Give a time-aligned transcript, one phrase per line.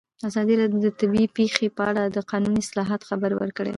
[0.27, 3.69] ازادي راډیو د طبیعي پېښې په اړه د قانوني اصلاحاتو خبر ورکړی.